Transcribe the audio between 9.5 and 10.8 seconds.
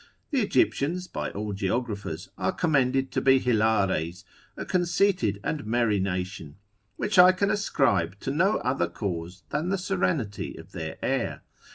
than the serenity of